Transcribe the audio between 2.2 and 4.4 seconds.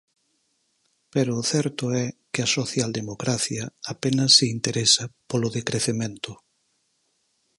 que a socialdemocracia apenas